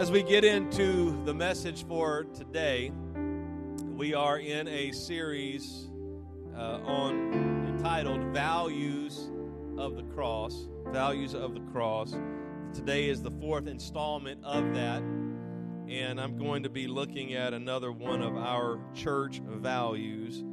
[0.00, 2.92] As we get into the message for today,
[3.96, 5.88] we are in a series
[6.56, 9.28] uh, on entitled Values
[9.76, 10.68] of the Cross.
[10.92, 12.14] Values of the Cross.
[12.72, 15.02] Today is the fourth installment of that,
[15.88, 20.44] and I'm going to be looking at another one of our church values.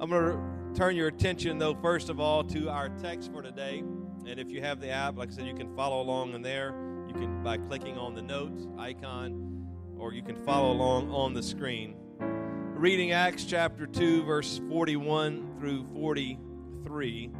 [0.00, 3.80] I'm going to turn your attention, though, first of all, to our text for today.
[4.26, 6.87] And if you have the app, like I said, you can follow along in there.
[7.18, 9.66] Can by clicking on the notes icon,
[9.98, 11.96] or you can follow along on the screen.
[12.20, 17.32] Reading Acts chapter 2, verse 41 through 43.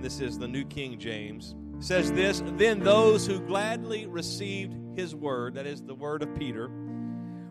[0.00, 1.54] This is the New King James.
[1.78, 6.68] Says this Then those who gladly received his word, that is the word of Peter,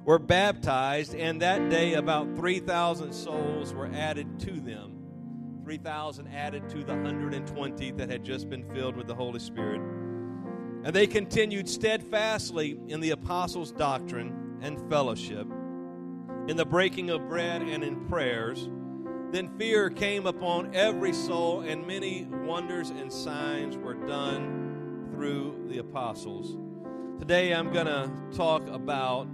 [0.04, 4.98] were baptized, and that day about 3,000 souls were added to them.
[5.64, 9.82] 3,000 added to the 120 that had just been filled with the Holy Spirit.
[10.84, 15.48] And they continued steadfastly in the apostles' doctrine and fellowship,
[16.48, 18.68] in the breaking of bread and in prayers.
[19.32, 25.78] Then fear came upon every soul, and many wonders and signs were done through the
[25.78, 26.58] apostles.
[27.20, 29.28] Today I'm going to talk about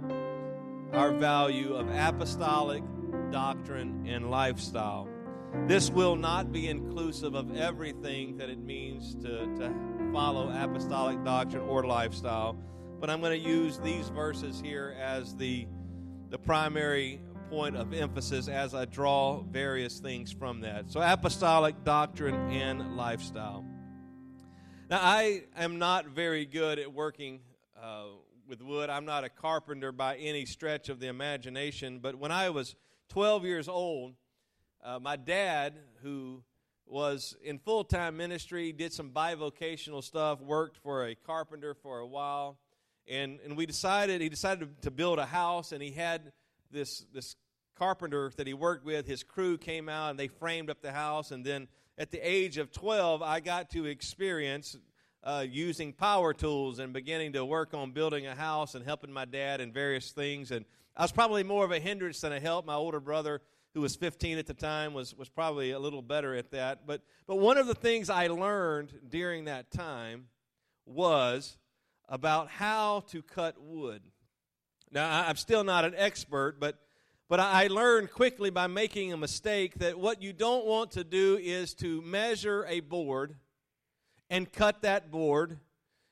[0.92, 2.82] our value of apostolic
[3.30, 5.08] doctrine and lifestyle.
[5.66, 11.62] This will not be inclusive of everything that it means to, to follow apostolic doctrine
[11.62, 12.56] or lifestyle,
[13.00, 15.66] but I'm going to use these verses here as the,
[16.30, 20.90] the primary point of emphasis as I draw various things from that.
[20.90, 23.64] So, apostolic doctrine and lifestyle.
[24.90, 27.40] Now, I am not very good at working
[27.80, 28.04] uh,
[28.46, 28.90] with wood.
[28.90, 32.74] I'm not a carpenter by any stretch of the imagination, but when I was
[33.10, 34.14] 12 years old,
[34.88, 36.42] uh, my dad, who
[36.86, 42.06] was in full time ministry, did some bivocational stuff, worked for a carpenter for a
[42.06, 42.58] while,
[43.06, 46.32] and, and we decided he decided to build a house, and he had
[46.70, 47.36] this this
[47.76, 49.06] carpenter that he worked with.
[49.06, 52.56] His crew came out and they framed up the house, and then at the age
[52.56, 54.74] of 12, I got to experience
[55.22, 59.26] uh, using power tools and beginning to work on building a house and helping my
[59.26, 60.50] dad in various things.
[60.50, 60.64] And
[60.96, 62.64] I was probably more of a hindrance than a help.
[62.64, 63.42] My older brother,
[63.74, 66.86] who was 15 at the time, was, was probably a little better at that.
[66.86, 70.28] But, but one of the things I learned during that time
[70.86, 71.58] was
[72.08, 74.02] about how to cut wood.
[74.90, 76.78] Now, I'm still not an expert, but,
[77.28, 81.38] but I learned quickly by making a mistake that what you don't want to do
[81.40, 83.36] is to measure a board
[84.30, 85.58] and cut that board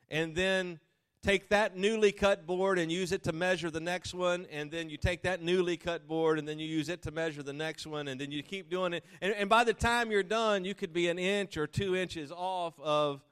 [0.09, 0.79] and then
[1.27, 4.89] take that newly cut board and use it to measure the next one, and then
[4.89, 7.85] you take that newly cut board and then you use it to measure the next
[7.85, 9.05] one, and then you keep doing it.
[9.21, 12.31] And, and by the time you're done, you could be an inch or two inches
[12.31, 13.25] off of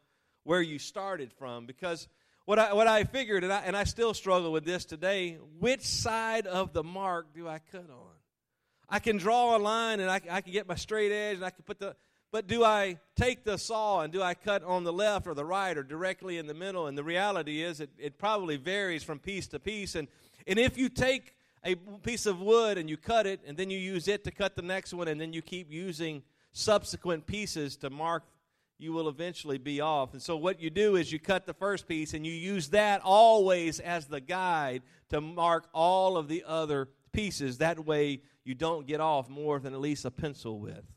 [0.43, 1.67] where you started from.
[1.67, 2.09] Because
[2.47, 5.83] what I, what I figured, and I, and I still struggle with this today, which
[5.83, 8.17] side of the mark do I cut on?
[8.89, 11.51] I can draw a line and I, I can get my straight edge and I
[11.51, 11.95] can put the
[12.35, 15.45] but do I take the saw and do I cut on the left or the
[15.45, 16.89] right or directly in the middle?
[16.89, 19.95] And the reality is, it, it probably varies from piece to piece.
[19.95, 20.09] And,
[20.45, 23.79] and if you take a piece of wood and you cut it, and then you
[23.79, 27.89] use it to cut the next one, and then you keep using subsequent pieces to
[27.89, 28.25] mark,
[28.79, 30.13] you will eventually be off.
[30.13, 33.01] And so, what you do is you cut the first piece and you use that
[33.05, 37.59] always as the guide to mark all of the other pieces.
[37.59, 40.91] That way, you don't get off more than at least a pencil width.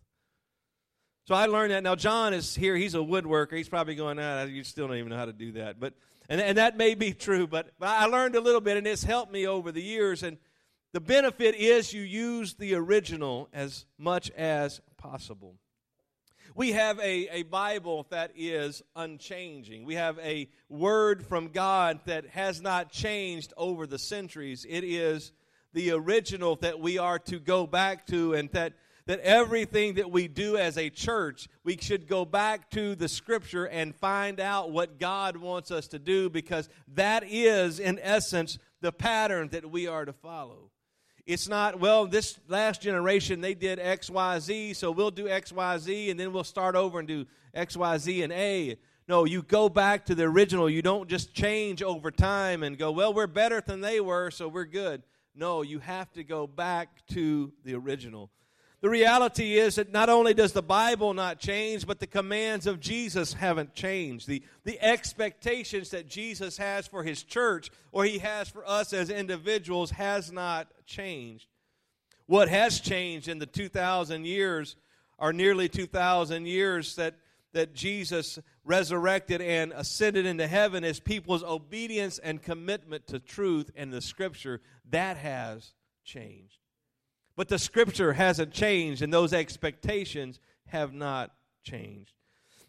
[1.28, 1.84] So I learned that.
[1.84, 2.78] Now John is here.
[2.78, 3.58] He's a woodworker.
[3.58, 5.78] He's probably going, ah, you still don't even know how to do that.
[5.78, 5.94] But
[6.30, 9.04] and, and that may be true, but, but I learned a little bit, and it's
[9.04, 10.24] helped me over the years.
[10.24, 10.38] And
[10.94, 15.56] the benefit is you use the original as much as possible.
[16.56, 19.84] We have a, a Bible that is unchanging.
[19.84, 24.66] We have a word from God that has not changed over the centuries.
[24.68, 25.34] It is
[25.74, 28.74] the original that we are to go back to and that
[29.08, 33.66] that everything that we do as a church, we should go back to the scripture
[33.66, 38.92] and find out what God wants us to do because that is, in essence, the
[38.92, 40.70] pattern that we are to follow.
[41.26, 45.52] It's not, well, this last generation, they did X, Y, Z, so we'll do X,
[45.52, 48.78] Y, Z, and then we'll start over and do X, Y, Z, and A.
[49.10, 50.70] No, you go back to the original.
[50.70, 54.50] You don't just change over time and go, well, we're better than they were, so
[54.50, 55.04] we're good.
[55.34, 58.32] No, you have to go back to the original.
[58.80, 62.80] The reality is that not only does the Bible not change, but the commands of
[62.80, 64.28] Jesus haven't changed.
[64.28, 69.10] The, the expectations that Jesus has for his church or he has for us as
[69.10, 71.48] individuals has not changed.
[72.28, 74.76] What has changed in the 2,000 years,
[75.18, 77.16] or nearly 2,000 years, that,
[77.54, 83.92] that Jesus resurrected and ascended into heaven is people's obedience and commitment to truth and
[83.92, 84.62] the Scripture.
[84.92, 86.60] That has changed.
[87.38, 91.32] But the Scripture hasn't changed, and those expectations have not
[91.64, 92.12] changed.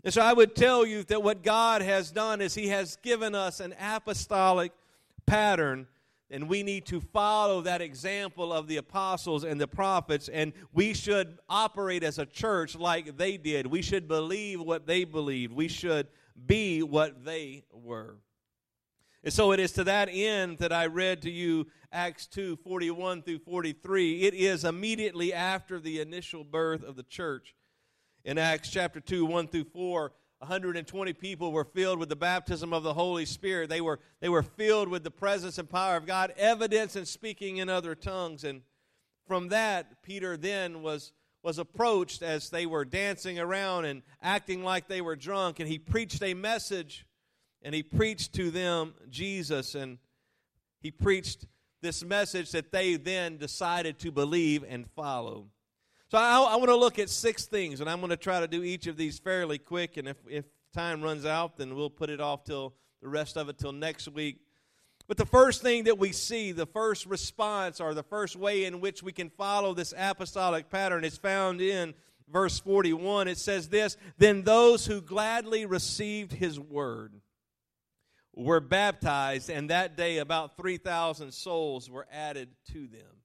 [0.05, 3.35] And so I would tell you that what God has done is He has given
[3.35, 4.70] us an apostolic
[5.26, 5.88] pattern
[6.31, 10.93] and we need to follow that example of the apostles and the prophets, and we
[10.93, 13.67] should operate as a church like they did.
[13.67, 15.53] We should believe what they believed.
[15.53, 16.06] We should
[16.47, 18.17] be what they were.
[19.25, 23.23] And so it is to that end that I read to you Acts 2 41
[23.23, 24.23] through 43.
[24.23, 27.55] It is immediately after the initial birth of the church.
[28.25, 32.85] In Acts chapter 2 1 through 4, 120 people were filled with the baptism of
[32.85, 33.69] the Holy Spirit.
[33.69, 37.56] They were, they were filled with the presence and power of God, evidence and speaking
[37.56, 38.44] in other tongues.
[38.44, 38.62] And
[39.26, 41.12] from that, Peter then was,
[41.43, 45.59] was approached as they were dancing around and acting like they were drunk.
[45.59, 47.05] And he preached a message,
[47.62, 49.75] and he preached to them Jesus.
[49.75, 49.99] And
[50.81, 51.46] he preached
[51.81, 55.46] this message that they then decided to believe and follow.
[56.10, 58.49] So I, I want to look at six things, and I'm going to try to
[58.49, 59.96] do each of these fairly quick.
[59.96, 63.49] And if, if time runs out, then we'll put it off till the rest of
[63.49, 64.40] it till next week.
[65.06, 68.81] But the first thing that we see, the first response, or the first way in
[68.81, 71.94] which we can follow this apostolic pattern is found in
[72.31, 73.28] verse 41.
[73.28, 77.14] It says this Then those who gladly received his word
[78.38, 83.23] were baptized, and that day about 3,000 souls were added to them.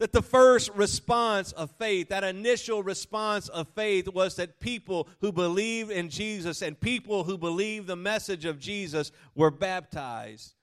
[0.00, 5.30] That the first response of faith, that initial response of faith, was that people who
[5.30, 10.54] believed in Jesus and people who believed the message of Jesus were baptized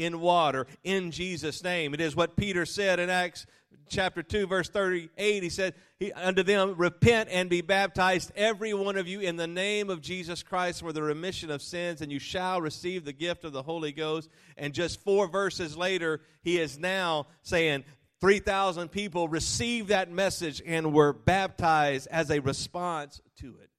[0.00, 1.94] in water in Jesus' name.
[1.94, 3.46] It is what Peter said in Acts
[3.90, 5.42] chapter 2, verse 38.
[5.42, 9.46] He said, he, Unto them, repent and be baptized, every one of you, in the
[9.46, 13.44] name of Jesus Christ for the remission of sins, and you shall receive the gift
[13.44, 14.30] of the Holy Ghost.
[14.56, 17.84] And just four verses later, he is now saying,
[18.20, 23.70] 3,000 people received that message and were baptized as a response to it.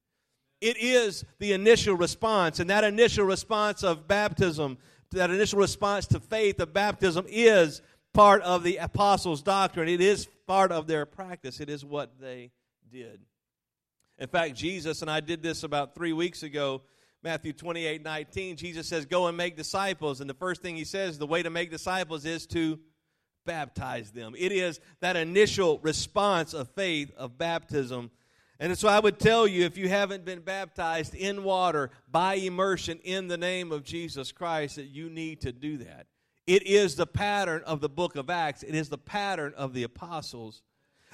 [0.61, 4.77] It is the initial response, and that initial response of baptism,
[5.11, 7.81] that initial response to faith of baptism is
[8.13, 9.87] part of the apostles' doctrine.
[9.87, 11.59] It is part of their practice.
[11.59, 12.51] It is what they
[12.91, 13.21] did.
[14.17, 16.83] In fact, Jesus, and I did this about three weeks ago,
[17.23, 20.21] Matthew 28 19, Jesus says, Go and make disciples.
[20.21, 22.79] And the first thing he says, the way to make disciples is to
[23.45, 24.33] baptize them.
[24.37, 28.11] It is that initial response of faith of baptism.
[28.61, 32.99] And so I would tell you if you haven't been baptized in water by immersion
[33.03, 36.05] in the name of Jesus Christ, that you need to do that.
[36.45, 39.81] It is the pattern of the book of Acts, it is the pattern of the
[39.81, 40.61] apostles.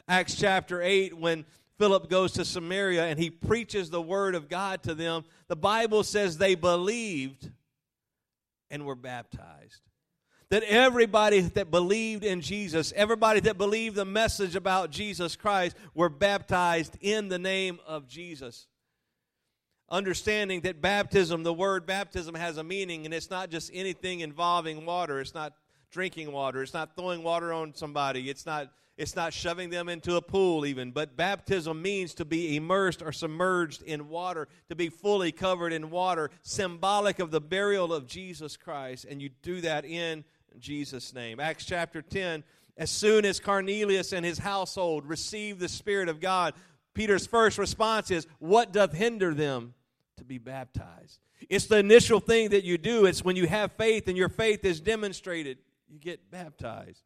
[0.09, 1.45] Acts chapter 8, when
[1.77, 6.03] Philip goes to Samaria and he preaches the word of God to them, the Bible
[6.03, 7.49] says they believed
[8.69, 9.86] and were baptized
[10.49, 16.09] that everybody that believed in Jesus, everybody that believed the message about Jesus Christ, were
[16.09, 18.67] baptized in the name of Jesus.
[19.89, 24.85] Understanding that baptism, the word baptism has a meaning, and it's not just anything involving
[24.85, 25.19] water.
[25.19, 25.53] It's not
[25.91, 26.61] drinking water.
[26.61, 28.29] It's not throwing water on somebody.
[28.29, 32.55] It's not it's not shoving them into a pool even, but baptism means to be
[32.55, 37.93] immersed or submerged in water, to be fully covered in water, symbolic of the burial
[37.93, 40.25] of Jesus Christ, and you do that in
[40.59, 41.39] Jesus' name.
[41.39, 42.43] Acts chapter 10
[42.77, 46.53] as soon as Cornelius and his household received the Spirit of God,
[46.93, 49.73] Peter's first response is, What doth hinder them
[50.17, 51.19] to be baptized?
[51.49, 53.05] It's the initial thing that you do.
[53.05, 57.01] It's when you have faith and your faith is demonstrated, you get baptized.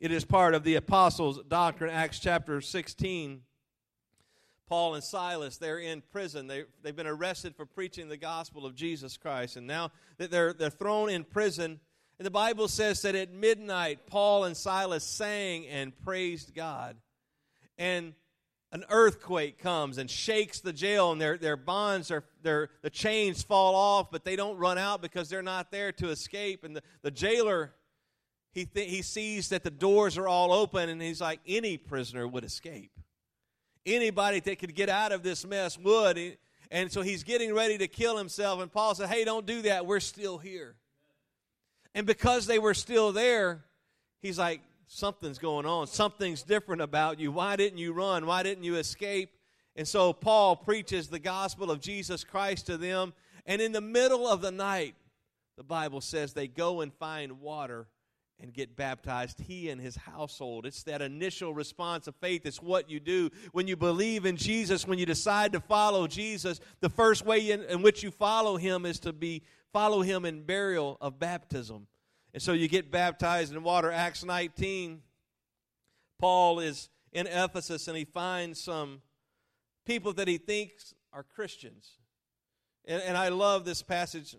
[0.00, 3.42] It is part of the apostles' doctrine, Acts chapter 16.
[4.66, 6.46] Paul and Silas, they're in prison.
[6.46, 9.56] They, they've been arrested for preaching the gospel of Jesus Christ.
[9.56, 11.80] And now that they're, they're thrown in prison,
[12.18, 16.96] and the Bible says that at midnight, Paul and Silas sang and praised God.
[17.76, 18.14] And
[18.70, 23.42] an earthquake comes and shakes the jail, and their, their bonds are, their, the chains
[23.42, 26.64] fall off, but they don't run out because they're not there to escape.
[26.64, 27.72] And the, the jailer,
[28.52, 32.28] he, th- he sees that the doors are all open, and he's like, any prisoner
[32.28, 32.92] would escape.
[33.86, 36.38] Anybody that could get out of this mess would.
[36.70, 39.84] And so he's getting ready to kill himself, and Paul said, Hey, don't do that.
[39.86, 40.74] We're still here.
[41.94, 43.64] And because they were still there,
[44.20, 45.86] he's like, something's going on.
[45.86, 47.30] Something's different about you.
[47.32, 48.26] Why didn't you run?
[48.26, 49.30] Why didn't you escape?
[49.76, 53.12] And so Paul preaches the gospel of Jesus Christ to them.
[53.46, 54.94] And in the middle of the night,
[55.56, 57.86] the Bible says they go and find water
[58.40, 60.66] and get baptized, he and his household.
[60.66, 62.44] It's that initial response of faith.
[62.44, 66.60] It's what you do when you believe in Jesus, when you decide to follow Jesus.
[66.80, 69.42] The first way in, in which you follow him is to be
[69.74, 71.88] follow him in burial of baptism.
[72.32, 73.90] And so you get baptized in water.
[73.90, 75.02] Acts 19,
[76.18, 79.02] Paul is in Ephesus and he finds some
[79.84, 81.98] people that he thinks are Christians.
[82.86, 84.34] And, and I love this passage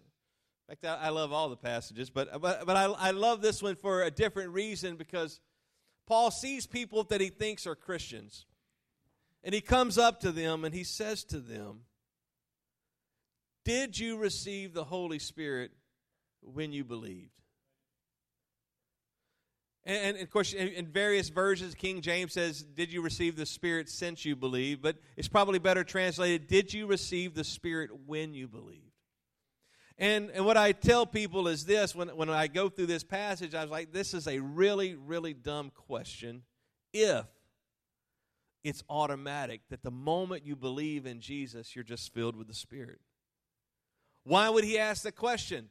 [0.67, 3.75] in fact, I love all the passages, but, but, but I, I love this one
[3.75, 5.39] for a different reason because
[6.07, 8.45] Paul sees people that he thinks are Christians.
[9.43, 11.81] And he comes up to them and he says to them,
[13.65, 15.72] Did you receive the Holy Spirit
[16.41, 17.31] when you believed?
[19.84, 23.45] And, and, of course, in, in various versions, King James says, Did you receive the
[23.45, 24.81] Spirit since you believed?
[24.81, 28.81] But it's probably better translated, Did you receive the Spirit when you believed?
[29.98, 33.55] And, and what I tell people is this when, when I go through this passage,
[33.55, 36.43] I was like, this is a really, really dumb question
[36.91, 37.25] if
[38.63, 43.00] it's automatic that the moment you believe in Jesus, you're just filled with the Spirit.
[44.25, 45.70] Why would he ask the question?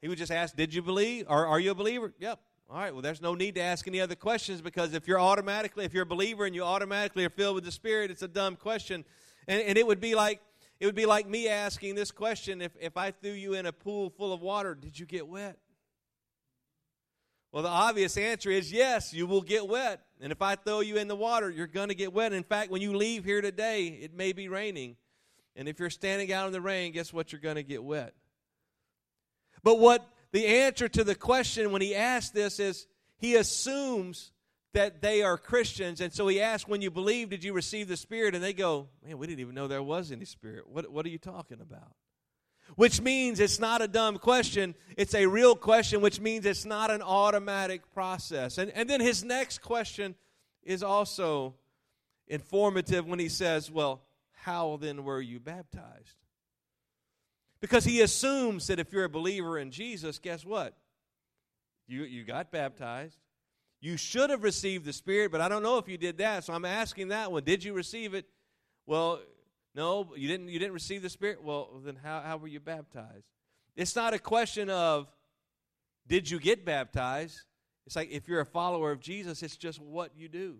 [0.00, 1.26] He would just ask, Did you believe?
[1.28, 2.12] Or are you a believer?
[2.18, 2.40] Yep.
[2.68, 5.84] All right, well, there's no need to ask any other questions because if you're automatically,
[5.84, 8.56] if you're a believer and you automatically are filled with the Spirit, it's a dumb
[8.56, 9.04] question.
[9.46, 10.40] And, and it would be like
[10.80, 13.72] it would be like me asking this question if, if I threw you in a
[13.72, 15.58] pool full of water, did you get wet?
[17.50, 20.02] Well, the obvious answer is yes, you will get wet.
[20.20, 22.32] And if I throw you in the water, you're going to get wet.
[22.34, 24.96] In fact, when you leave here today, it may be raining.
[25.56, 27.32] And if you're standing out in the rain, guess what?
[27.32, 28.14] You're going to get wet.
[29.62, 32.86] But what the answer to the question when he asks this is
[33.18, 34.32] he assumes
[34.76, 36.02] that they are Christians.
[36.02, 38.34] And so he asked, When you believe, did you receive the Spirit?
[38.34, 40.68] And they go, Man, we didn't even know there was any Spirit.
[40.68, 41.92] What, what are you talking about?
[42.74, 46.90] Which means it's not a dumb question, it's a real question, which means it's not
[46.90, 48.58] an automatic process.
[48.58, 50.14] And, and then his next question
[50.62, 51.54] is also
[52.28, 54.02] informative when he says, Well,
[54.46, 56.14] how then were you baptized?
[57.60, 60.76] Because he assumes that if you're a believer in Jesus, guess what?
[61.88, 63.18] You, you got baptized.
[63.80, 66.44] You should have received the Spirit, but I don't know if you did that.
[66.44, 67.42] So I'm asking that one.
[67.42, 68.24] Did you receive it?
[68.86, 69.18] Well,
[69.74, 70.48] no, you didn't.
[70.48, 71.42] You didn't receive the Spirit.
[71.42, 73.26] Well, then how, how were you baptized?
[73.74, 75.08] It's not a question of
[76.06, 77.40] did you get baptized.
[77.84, 80.58] It's like if you're a follower of Jesus, it's just what you do.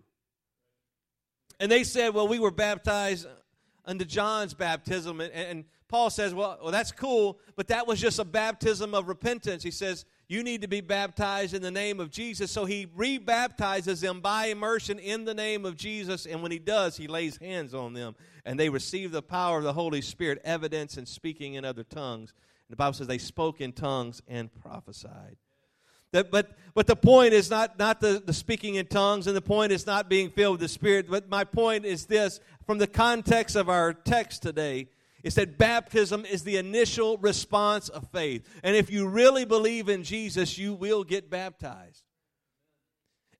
[1.59, 3.27] And they said, well, we were baptized
[3.87, 5.21] unto John's baptism.
[5.21, 9.07] And, and Paul says, well, well, that's cool, but that was just a baptism of
[9.07, 9.63] repentance.
[9.63, 12.51] He says, you need to be baptized in the name of Jesus.
[12.51, 16.25] So he rebaptizes them by immersion in the name of Jesus.
[16.25, 18.15] And when he does, he lays hands on them
[18.45, 22.33] and they receive the power of the Holy Spirit, evidence and speaking in other tongues.
[22.67, 25.37] And the Bible says they spoke in tongues and prophesied.
[26.17, 29.41] That, but, but the point is not, not the, the speaking in tongues, and the
[29.41, 31.07] point is not being filled with the Spirit.
[31.07, 34.87] But my point is this from the context of our text today,
[35.23, 38.49] is that baptism is the initial response of faith.
[38.63, 42.01] And if you really believe in Jesus, you will get baptized.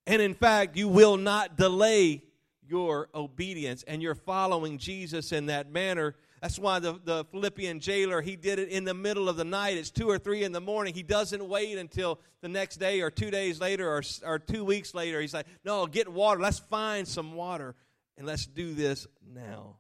[0.06, 2.22] And in fact, you will not delay
[2.68, 6.14] your obedience and you're following Jesus in that manner.
[6.41, 9.77] That's why the, the Philippian jailer, he did it in the middle of the night.
[9.77, 10.94] It's two or three in the morning.
[10.94, 14.94] He doesn't wait until the next day or two days later or, or two weeks
[14.94, 15.20] later.
[15.20, 16.39] He's like, no, get water.
[16.39, 17.75] Let's find some water
[18.17, 19.77] and let's do this now.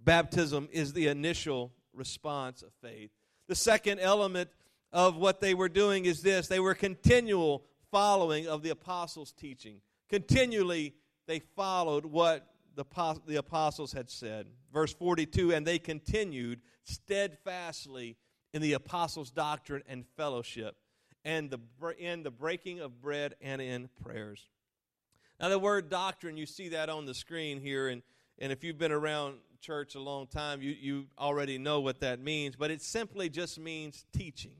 [0.00, 3.10] Baptism is the initial response of faith.
[3.48, 4.48] The second element
[4.92, 9.80] of what they were doing is this they were continual following of the apostles' teaching.
[10.08, 10.94] Continually,
[11.26, 12.84] they followed what the,
[13.26, 14.46] the apostles had said.
[14.72, 18.16] Verse 42 and they continued steadfastly
[18.52, 20.76] in the apostles' doctrine and fellowship,
[21.24, 21.58] and the,
[21.98, 24.48] in the breaking of bread and in prayers.
[25.38, 28.02] Now, the word doctrine, you see that on the screen here, and,
[28.38, 32.20] and if you've been around church a long time, you, you already know what that
[32.20, 34.56] means, but it simply just means teaching.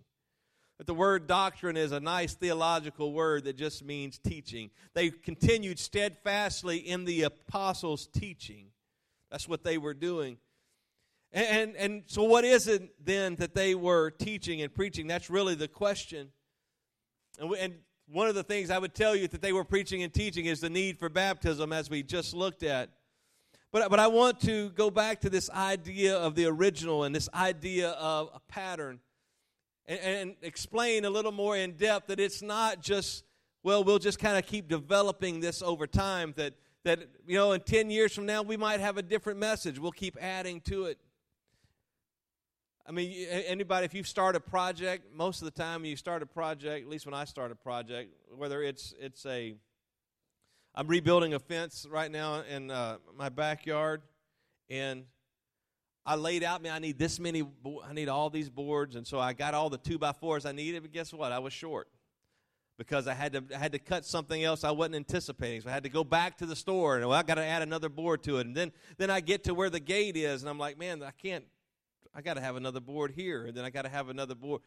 [0.80, 4.70] But the word doctrine is a nice theological word that just means teaching.
[4.94, 8.68] They continued steadfastly in the apostles' teaching.
[9.30, 10.38] That's what they were doing.
[11.32, 15.06] And, and, so, what is it then that they were teaching and preaching?
[15.06, 16.30] That's really the question.
[17.38, 17.75] And, we, and
[18.08, 20.60] one of the things I would tell you that they were preaching and teaching is
[20.60, 22.88] the need for baptism, as we just looked at.
[23.70, 27.28] But, but I want to go back to this idea of the original and this
[27.34, 29.00] idea of a pattern
[29.90, 33.25] and, and explain a little more in depth that it's not just,
[33.64, 36.32] well, we'll just kind of keep developing this over time.
[36.37, 36.54] That,
[36.85, 39.80] that, you know, in 10 years from now, we might have a different message.
[39.80, 40.99] We'll keep adding to it.
[42.87, 46.26] I mean, anybody, if you start a project, most of the time you start a
[46.26, 49.54] project, at least when I start a project, whether it's it's a,
[50.75, 54.02] I'm rebuilding a fence right now in uh, my backyard,
[54.68, 55.04] and
[56.04, 57.42] I laid out, man, I need this many,
[57.87, 60.52] I need all these boards, and so I got all the two by fours I
[60.52, 61.30] needed, but guess what?
[61.33, 61.88] I was short
[62.80, 65.61] because I had to I had to cut something else I wasn't anticipating.
[65.61, 67.61] So I had to go back to the store and well, I got to add
[67.61, 68.47] another board to it.
[68.47, 71.11] And then then I get to where the gate is, and I'm like, man, I
[71.11, 71.45] can't.
[72.14, 74.62] I got to have another board here, and then I got to have another board.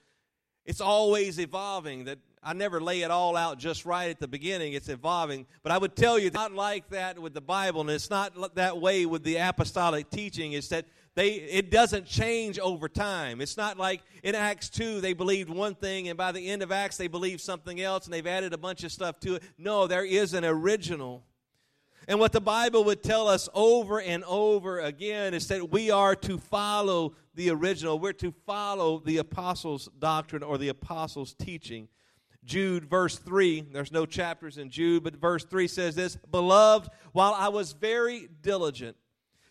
[0.63, 2.05] It's always evolving.
[2.05, 4.73] That I never lay it all out just right at the beginning.
[4.73, 5.47] It's evolving.
[5.63, 8.55] But I would tell you, it's not like that with the Bible, and it's not
[8.55, 10.53] that way with the apostolic teaching.
[10.53, 13.39] Is that they it doesn't change over time.
[13.39, 16.71] It's not like in Acts 2 they believed one thing and by the end of
[16.71, 19.43] Acts they believed something else and they've added a bunch of stuff to it.
[19.57, 21.23] No, there is an original.
[22.07, 26.15] And what the Bible would tell us over and over again is that we are
[26.17, 27.97] to follow the original.
[27.97, 31.87] We're to follow the apostles' doctrine or the apostles' teaching.
[32.43, 37.33] Jude, verse 3, there's no chapters in Jude, but verse 3 says this Beloved, while
[37.33, 38.97] I was very diligent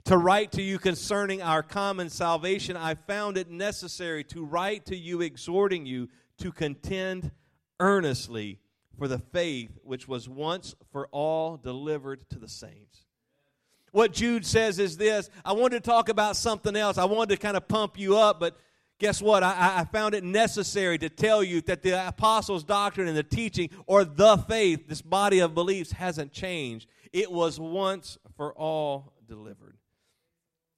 [0.05, 4.97] to write to you concerning our common salvation, I found it necessary to write to
[4.97, 7.31] you, exhorting you to contend
[7.79, 8.59] earnestly
[8.99, 13.07] for the faith which was once for all delivered to the saints.
[13.93, 16.99] What Jude says is this I wanted to talk about something else.
[16.99, 18.57] I wanted to kind of pump you up, but
[18.99, 19.43] guess what?
[19.43, 23.69] I, I, found it necessary to tell you that the apostles' doctrine and the teaching,
[23.87, 26.89] or the faith, this body of beliefs, hasn't changed.
[27.13, 29.77] It was once for all delivered.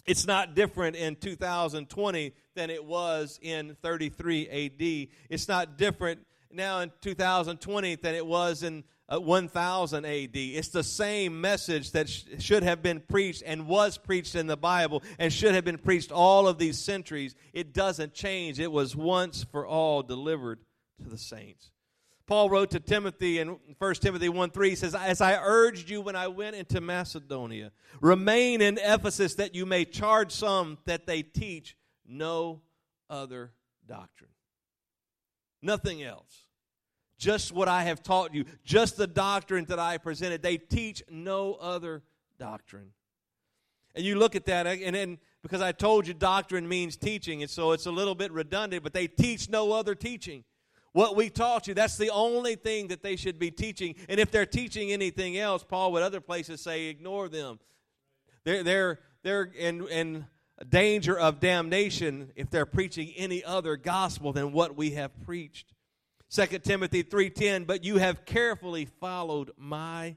[0.06, 5.08] It's not different in 2020 than it was in 33 AD.
[5.30, 10.30] It's not different now in 2020 than it was in uh, 1000 AD.
[10.34, 14.56] It's the same message that sh- should have been preached and was preached in the
[14.56, 17.34] Bible and should have been preached all of these centuries.
[17.52, 18.60] It doesn't change.
[18.60, 20.60] It was once for all delivered
[21.02, 21.70] to the saints.
[22.26, 26.00] Paul wrote to Timothy in 1 Timothy 1 3, he says, As I urged you
[26.00, 31.22] when I went into Macedonia, remain in Ephesus that you may charge some that they
[31.22, 31.76] teach
[32.06, 32.62] no
[33.10, 33.52] other
[33.86, 34.30] doctrine.
[35.60, 36.44] Nothing else.
[37.18, 40.42] Just what I have taught you, just the doctrine that I presented.
[40.42, 42.02] They teach no other
[42.38, 42.92] doctrine.
[43.94, 47.50] And you look at that, and then because I told you doctrine means teaching, and
[47.50, 50.42] so it's a little bit redundant, but they teach no other teaching.
[50.94, 53.96] What we taught you, that's the only thing that they should be teaching.
[54.08, 57.58] And if they're teaching anything else, Paul would other places say, ignore them.
[58.44, 60.26] They're, they're, they're in, in
[60.70, 65.72] danger of damnation if they're preaching any other gospel than what we have preached.
[66.30, 70.16] 2 Timothy 3:10 but you have carefully followed my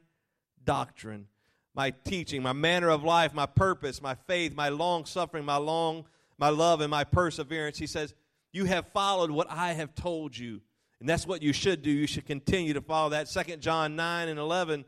[0.63, 1.27] doctrine
[1.75, 6.05] my teaching my manner of life my purpose my faith my long suffering my long
[6.39, 8.15] my love and my perseverance he says
[8.51, 10.61] you have followed what I have told you
[10.99, 11.91] and that's what you should do.
[11.91, 13.27] You should continue to follow that.
[13.27, 14.85] Second John 9 and 11.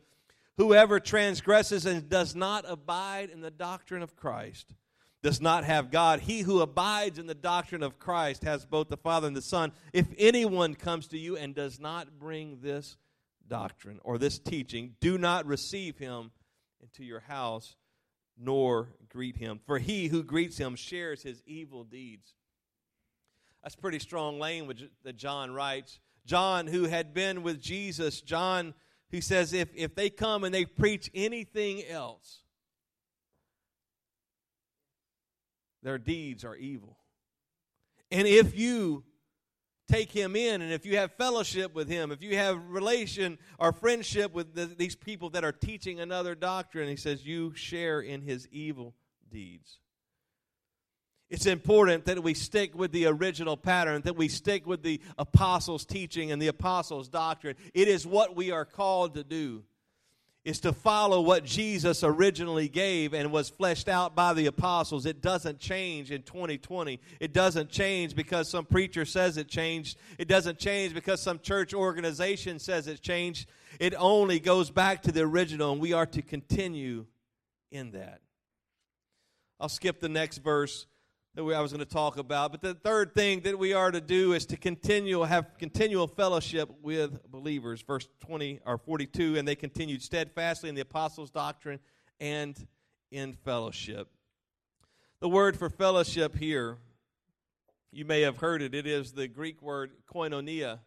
[0.58, 4.74] Whoever transgresses and does not abide in the doctrine of Christ
[5.22, 6.22] does not have God.
[6.22, 9.72] He who abides in the doctrine of Christ has both the Father and the Son.
[9.94, 12.98] If anyone comes to you and does not bring this
[13.48, 16.32] doctrine or this teaching, do not receive him
[16.82, 17.76] into your house
[18.38, 19.60] nor greet him.
[19.66, 22.34] For he who greets him shares his evil deeds.
[23.64, 26.00] That's pretty strong language that John writes.
[26.26, 28.74] John, who had been with Jesus, John,
[29.12, 32.44] who says, if, if they come and they preach anything else,
[35.82, 36.98] their deeds are evil.
[38.12, 39.04] And if you
[39.90, 43.74] take him in and if you have fellowship with him if you have relation or
[43.74, 48.22] friendship with the, these people that are teaching another doctrine he says you share in
[48.22, 48.94] his evil
[49.32, 49.80] deeds
[51.30, 55.86] it's important that we stick with the original pattern, that we stick with the apostles'
[55.86, 57.56] teaching and the apostles' doctrine.
[57.74, 59.64] It is what we are called to do.
[60.46, 65.06] Is to follow what Jesus originally gave and was fleshed out by the apostles.
[65.06, 67.00] It doesn't change in 2020.
[67.20, 69.98] It doesn't change because some preacher says it changed.
[70.18, 73.50] It doesn't change because some church organization says it changed.
[73.80, 77.06] It only goes back to the original, and we are to continue
[77.70, 78.22] in that.
[79.60, 80.88] I'll skip the next verse
[81.36, 82.52] that we, I was going to talk about.
[82.52, 86.70] But the third thing that we are to do is to continue have continual fellowship
[86.82, 87.82] with believers.
[87.82, 91.80] Verse 20 or 42, and they continued steadfastly in the apostles' doctrine
[92.20, 92.68] and
[93.12, 94.10] in fellowship.
[95.22, 96.78] The word for fellowship here,
[97.92, 98.74] you may have heard it.
[98.74, 100.80] It is the Greek word koinonia.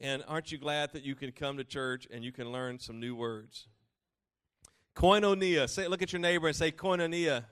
[0.00, 3.00] And aren't you glad that you can come to church and you can learn some
[3.00, 3.66] new words?
[4.94, 5.68] Koinonia.
[5.68, 7.44] Say, look at your neighbor and say koinonia.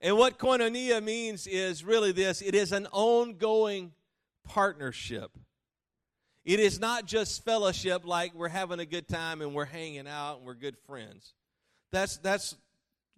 [0.00, 3.92] And what koinonia means is really this it is an ongoing
[4.44, 5.30] partnership.
[6.44, 10.38] It is not just fellowship like we're having a good time and we're hanging out
[10.38, 11.34] and we're good friends.
[11.92, 12.56] That's, that's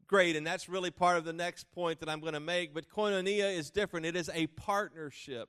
[0.09, 2.75] great, and that's really part of the next point that I'm going to make.
[2.75, 5.49] But koinonia is different, it is a partnership.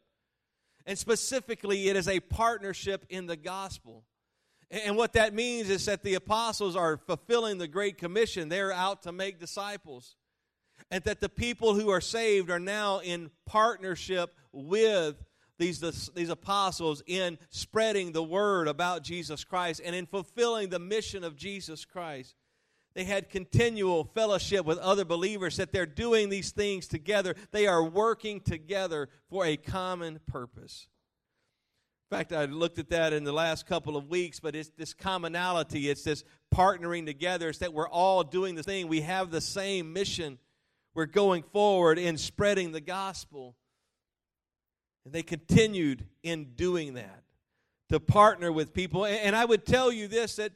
[0.86, 4.04] And specifically, it is a partnership in the gospel.
[4.70, 8.50] And what that means is that the apostles are fulfilling the Great Commission.
[8.50, 10.16] They're out to make disciples.
[10.92, 15.16] And that the people who are saved are now in partnership with
[15.58, 15.80] these,
[16.16, 21.36] these apostles in spreading the word about Jesus Christ and in fulfilling the mission of
[21.36, 22.36] Jesus Christ.
[22.96, 27.36] They had continual fellowship with other believers, that they're doing these things together.
[27.52, 30.88] They are working together for a common purpose.
[32.12, 34.94] In fact, I looked at that in the last couple of weeks, but it's this
[34.94, 37.50] commonality, it's this partnering together.
[37.50, 38.88] It's that we're all doing the thing.
[38.88, 40.38] We have the same mission.
[40.94, 43.56] We're going forward in spreading the gospel.
[45.06, 47.24] And they continued in doing that
[47.90, 49.06] to partner with people.
[49.06, 50.54] And I would tell you this that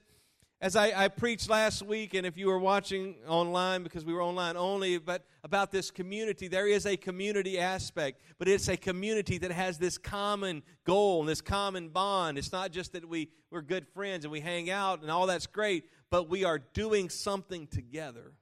[0.59, 4.23] as I, I, preached last week, and if you were watching online, because we were
[4.23, 9.37] online only, but about this community, there is a community aspect, but it's a community
[9.37, 12.39] that has this common goal and this common bond.
[12.39, 15.45] It's not just that we, we're good friends and we hang out and all that's
[15.45, 18.33] great, but we are doing something together.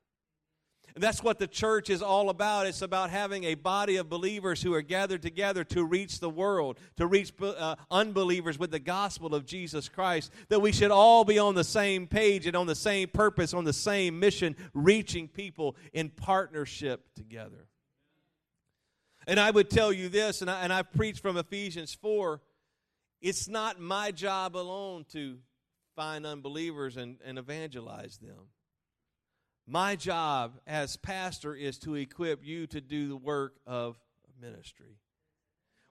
[0.95, 2.67] And that's what the church is all about.
[2.67, 6.79] It's about having a body of believers who are gathered together to reach the world,
[6.95, 10.31] to reach uh, unbelievers with the gospel of Jesus Christ.
[10.47, 13.65] That we should all be on the same page and on the same purpose, on
[13.65, 17.67] the same mission, reaching people in partnership together.
[19.27, 22.41] And I would tell you this, and I, and I preach from Ephesians 4
[23.21, 25.37] it's not my job alone to
[25.95, 28.49] find unbelievers and, and evangelize them.
[29.67, 33.97] My job as pastor is to equip you to do the work of
[34.39, 34.99] ministry,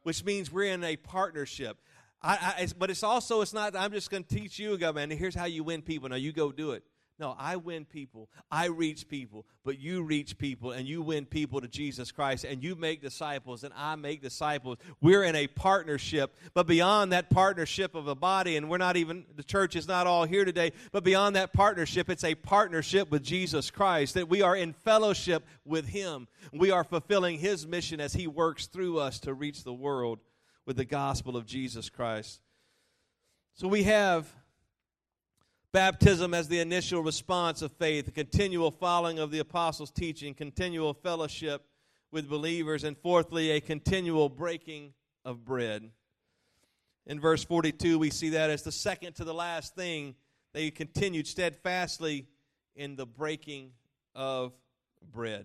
[0.04, 1.78] which means we're in a partnership.
[2.22, 3.76] I, I, but it's also it's not.
[3.76, 5.10] I'm just going to teach you, go man.
[5.10, 6.08] Here's how you win people.
[6.08, 6.84] Now you go do it.
[7.16, 8.28] No, I win people.
[8.50, 12.62] I reach people, but you reach people and you win people to Jesus Christ and
[12.62, 14.78] you make disciples and I make disciples.
[15.00, 19.26] We're in a partnership, but beyond that partnership of a body, and we're not even,
[19.36, 23.22] the church is not all here today, but beyond that partnership, it's a partnership with
[23.22, 26.26] Jesus Christ, that we are in fellowship with Him.
[26.52, 30.18] We are fulfilling His mission as He works through us to reach the world
[30.66, 32.40] with the gospel of Jesus Christ.
[33.54, 34.28] So we have
[35.74, 40.94] Baptism as the initial response of faith, a continual following of the apostles' teaching, continual
[40.94, 41.66] fellowship
[42.12, 45.90] with believers, and fourthly, a continual breaking of bread.
[47.06, 50.14] In verse 42, we see that as the second to the last thing.
[50.52, 52.28] They continued steadfastly
[52.76, 53.72] in the breaking
[54.14, 54.52] of
[55.10, 55.44] bread.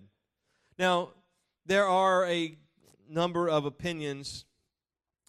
[0.78, 1.08] Now,
[1.66, 2.56] there are a
[3.08, 4.44] number of opinions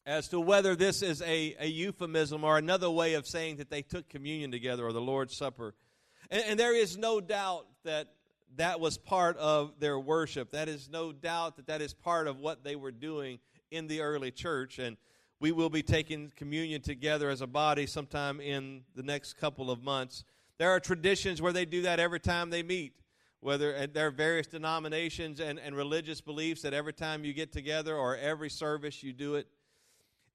[0.06, 3.82] as to whether this is a, a euphemism or another way of saying that they
[3.82, 5.76] took communion together or the Lord's Supper.
[6.30, 8.08] And, and, there is no doubt that
[8.56, 10.52] that was part of their worship.
[10.52, 14.02] That is no doubt that that is part of what they were doing in the
[14.02, 14.80] early church.
[14.80, 14.98] And
[15.40, 19.84] we will be taking communion together as a body sometime in the next couple of
[19.84, 20.24] months.
[20.58, 22.94] There are traditions where they do that every time they meet.
[23.40, 27.96] Whether there are various denominations and, and religious beliefs that every time you get together
[27.96, 29.48] or every service you do it.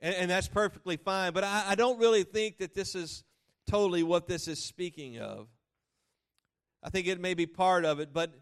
[0.01, 1.33] And, and that's perfectly fine.
[1.33, 3.25] But I, I don't really think that this is
[3.67, 5.49] totally what this is speaking of.
[6.83, 8.33] I think it may be part of it, but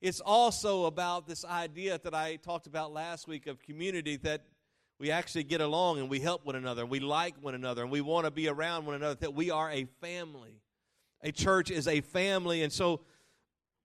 [0.00, 4.42] it's also about this idea that I talked about last week of community that
[4.98, 7.90] we actually get along and we help one another and we like one another and
[7.90, 10.60] we want to be around one another, that we are a family.
[11.22, 13.00] A church is a family, and so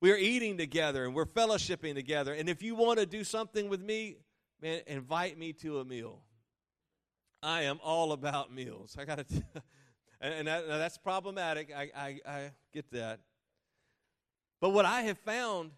[0.01, 2.33] we're eating together and we're fellowshipping together.
[2.33, 4.17] And if you want to do something with me,
[4.61, 6.19] man, invite me to a meal.
[7.41, 8.95] I am all about meals.
[8.99, 9.43] I got to,
[10.21, 11.69] and that, that's problematic.
[11.75, 13.19] I, I, I get that.
[14.61, 15.71] But what I have found,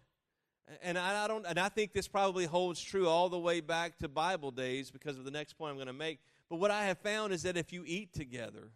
[0.82, 3.98] and I, I don't, and I think this probably holds true all the way back
[3.98, 6.18] to Bible days because of the next point I'm going to make.
[6.50, 8.72] But what I have found is that if you eat together,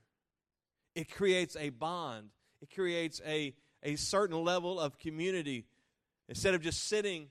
[0.94, 2.30] it creates a bond.
[2.62, 5.64] It creates a a certain level of community.
[6.28, 7.28] Instead of just sitting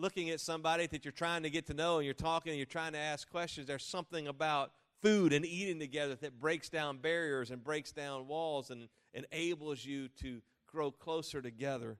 [0.00, 2.66] looking at somebody that you're trying to get to know and you're talking and you're
[2.66, 7.50] trying to ask questions, there's something about food and eating together that breaks down barriers
[7.50, 11.96] and breaks down walls and enables you to grow closer together.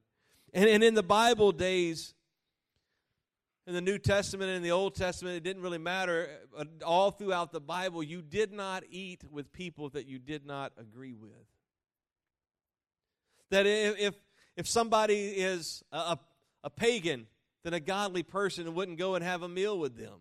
[0.53, 2.15] And, and in the Bible days,
[3.67, 6.29] in the New Testament and the Old Testament, it didn't really matter.
[6.57, 10.73] Uh, all throughout the Bible, you did not eat with people that you did not
[10.79, 11.31] agree with.
[13.51, 14.15] That if,
[14.57, 16.19] if somebody is a,
[16.65, 17.27] a pagan,
[17.69, 20.21] then a godly person wouldn't go and have a meal with them.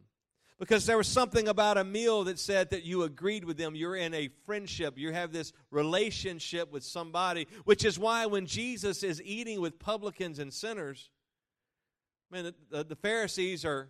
[0.60, 3.74] Because there was something about a meal that said that you agreed with them.
[3.74, 4.98] You're in a friendship.
[4.98, 10.40] You have this relationship with somebody, which is why when Jesus is eating with publicans
[10.40, 11.10] and sinners,
[12.30, 13.88] man, the, the, the Pharisees are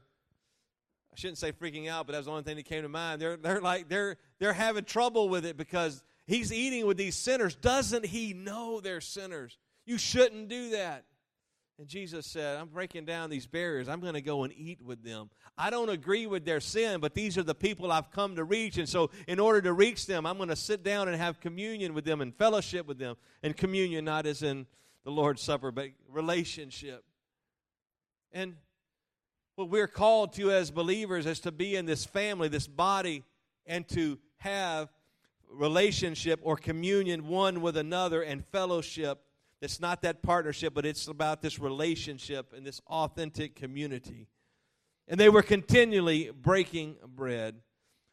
[1.12, 3.20] I shouldn't say freaking out, but that's the only thing that came to mind.
[3.20, 7.56] They're, they're like they're they're having trouble with it because he's eating with these sinners.
[7.56, 9.58] Doesn't he know they're sinners?
[9.88, 11.06] You shouldn't do that.
[11.80, 13.88] And Jesus said, I'm breaking down these barriers.
[13.88, 15.30] I'm going to go and eat with them.
[15.56, 18.78] I don't agree with their sin, but these are the people I've come to reach.
[18.78, 21.94] And so, in order to reach them, I'm going to sit down and have communion
[21.94, 23.16] with them and fellowship with them.
[23.44, 24.66] And communion, not as in
[25.04, 27.04] the Lord's Supper, but relationship.
[28.32, 28.56] And
[29.56, 33.24] what we're called to as believers is to be in this family, this body,
[33.68, 34.90] and to have
[35.52, 39.22] relationship or communion one with another and fellowship.
[39.62, 44.28] It's not that partnership, but it's about this relationship and this authentic community.
[45.08, 47.56] And they were continually breaking bread.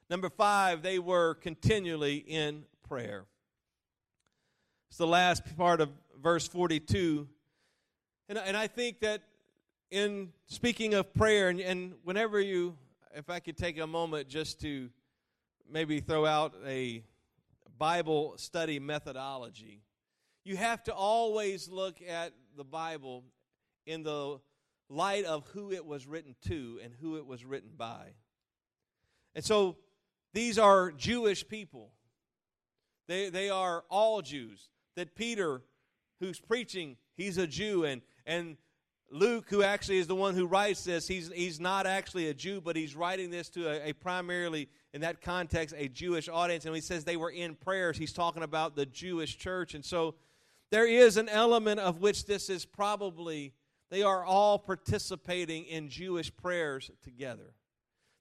[0.08, 3.24] Number five, they were continually in prayer.
[4.88, 5.90] It's the last part of
[6.22, 7.28] verse 42.
[8.28, 9.22] And, and I think that
[9.90, 12.76] in speaking of prayer, and, and whenever you,
[13.14, 14.88] if I could take a moment just to
[15.70, 17.02] maybe throw out a
[17.78, 19.82] Bible study methodology,
[20.44, 23.24] you have to always look at the Bible
[23.86, 24.40] in the
[24.88, 28.14] light of who it was written to and who it was written by.
[29.34, 29.76] And so
[30.32, 31.92] these are Jewish people.
[33.08, 34.68] They, they are all Jews.
[34.96, 35.62] That Peter,
[36.20, 38.56] who's preaching, he's a Jew, and, and
[39.10, 42.60] Luke, who actually is the one who writes this, he's, he's not actually a Jew,
[42.60, 46.64] but he's writing this to a, a, primarily, in that context, a Jewish audience.
[46.64, 49.74] And he says they were in prayers, he's talking about the Jewish church.
[49.74, 50.14] And so
[50.74, 53.52] there is an element of which this is probably,
[53.90, 57.54] they are all participating in Jewish prayers together.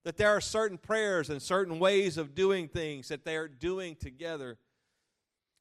[0.03, 3.95] That there are certain prayers and certain ways of doing things that they are doing
[3.95, 4.59] together.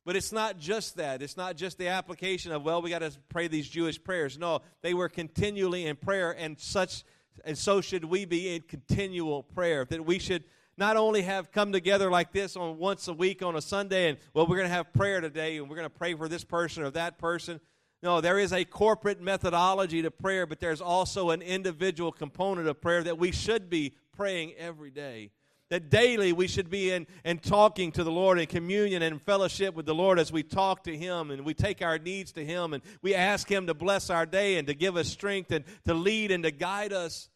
[0.05, 1.23] But it's not just that.
[1.23, 4.37] It's not just the application of, well, we got to pray these Jewish prayers.
[4.37, 7.05] No, they were continually in prayer, and such
[7.47, 9.87] and so should we be in continual prayer.
[9.87, 10.45] That we should
[10.77, 14.19] not only have come together like this on once a week on a Sunday, and
[14.35, 16.83] well, we're going to have prayer today, and we're going to pray for this person
[16.83, 17.61] or that person.
[18.03, 22.81] No, there is a corporate methodology to prayer, but there's also an individual component of
[22.81, 25.31] prayer that we should be praying every day
[25.73, 29.75] that daily we should be in and talking to the Lord in communion and fellowship
[29.75, 32.75] with the Lord as we talk to Him and we take our needs to Him
[32.75, 35.95] and we ask Him to bless our day and to give us strength and to
[35.95, 37.31] lead and to guide us.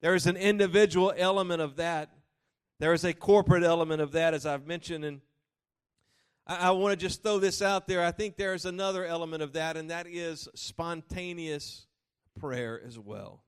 [0.00, 2.10] There is an individual element of that.
[2.78, 5.04] There is a corporate element of that, as I've mentioned.
[5.04, 5.20] And
[6.46, 8.04] I, I want to just throw this out there.
[8.04, 11.86] I think there is another element of that, and that is spontaneous
[12.38, 13.42] prayer as well.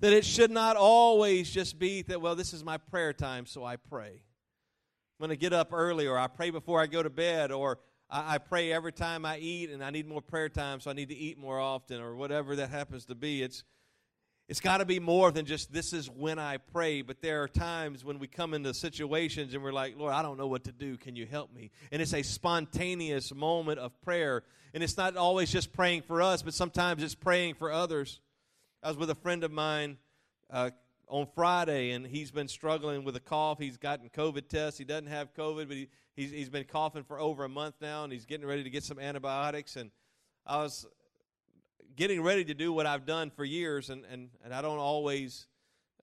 [0.00, 3.64] That it should not always just be that, well, this is my prayer time, so
[3.64, 4.10] I pray.
[4.10, 7.78] I'm going to get up early, or I pray before I go to bed, or
[8.10, 10.94] I, I pray every time I eat, and I need more prayer time, so I
[10.94, 13.42] need to eat more often, or whatever that happens to be.
[13.42, 13.64] It's
[14.48, 17.48] it's got to be more than just this is when I pray, but there are
[17.48, 20.72] times when we come into situations and we're like, Lord, I don't know what to
[20.72, 20.96] do.
[20.96, 21.72] Can you help me?
[21.90, 24.44] And it's a spontaneous moment of prayer.
[24.72, 28.20] And it's not always just praying for us, but sometimes it's praying for others.
[28.84, 29.96] I was with a friend of mine
[30.48, 30.70] uh,
[31.08, 33.58] on Friday, and he's been struggling with a cough.
[33.58, 34.78] He's gotten COVID tests.
[34.78, 38.04] He doesn't have COVID, but he, he's, he's been coughing for over a month now,
[38.04, 39.74] and he's getting ready to get some antibiotics.
[39.74, 39.90] And
[40.46, 40.86] I was
[41.96, 45.46] getting ready to do what I've done for years, and, and, and I don't always.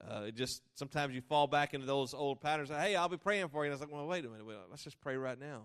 [0.06, 2.70] Uh, just sometimes you fall back into those old patterns.
[2.70, 3.72] Hey, I'll be praying for you.
[3.72, 4.46] And I was like, well, wait a minute.
[4.46, 5.62] Wait, let's just pray right now.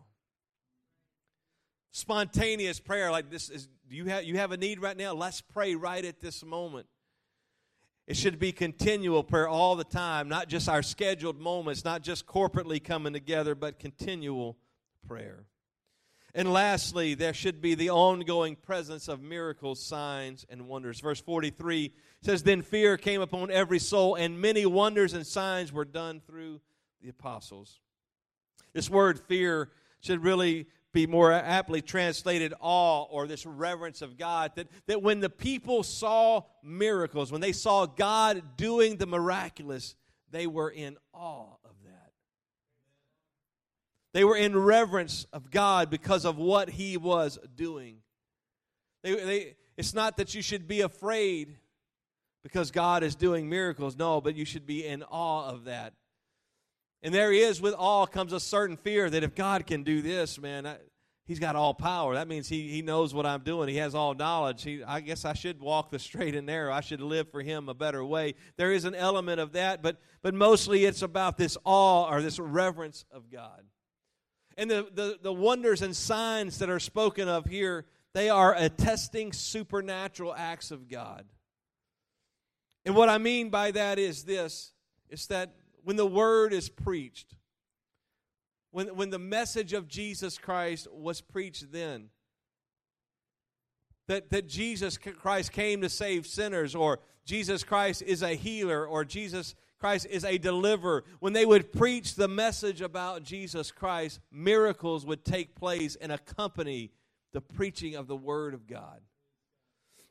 [1.90, 3.68] Spontaneous prayer, like this is.
[3.88, 5.14] Do you have you have a need right now?
[5.14, 6.86] Let's pray right at this moment.
[8.06, 12.26] It should be continual prayer all the time, not just our scheduled moments, not just
[12.26, 14.56] corporately coming together, but continual
[15.06, 15.44] prayer.
[16.38, 21.00] And lastly, there should be the ongoing presence of miracles, signs, and wonders.
[21.00, 25.84] Verse 43 says, Then fear came upon every soul, and many wonders and signs were
[25.84, 26.60] done through
[27.02, 27.80] the apostles.
[28.72, 34.52] This word fear should really be more aptly translated awe or this reverence of God.
[34.54, 39.96] That, that when the people saw miracles, when they saw God doing the miraculous,
[40.30, 41.56] they were in awe.
[44.18, 47.98] They were in reverence of God because of what He was doing.
[49.04, 51.56] They, they, it's not that you should be afraid
[52.42, 53.96] because God is doing miracles.
[53.96, 55.92] No, but you should be in awe of that.
[57.00, 60.02] And there he is with awe comes a certain fear that if God can do
[60.02, 60.78] this, man, I,
[61.28, 62.14] he's got all power.
[62.14, 63.68] That means he, he knows what I'm doing.
[63.68, 64.64] He has all knowledge.
[64.64, 66.72] He, I guess I should walk the straight and narrow.
[66.72, 68.34] I should live for him a better way.
[68.56, 72.40] There is an element of that, but, but mostly it's about this awe or this
[72.40, 73.62] reverence of God.
[74.58, 79.32] And the, the, the wonders and signs that are spoken of here, they are attesting
[79.32, 81.24] supernatural acts of God.
[82.84, 84.72] And what I mean by that is this
[85.08, 87.36] is that when the word is preached,
[88.72, 92.10] when, when the message of Jesus Christ was preached then,
[94.08, 99.04] that, that Jesus Christ came to save sinners, or Jesus Christ is a healer, or
[99.04, 101.04] Jesus Christ is a deliverer.
[101.20, 106.90] When they would preach the message about Jesus Christ, miracles would take place and accompany
[107.32, 109.00] the preaching of the Word of God.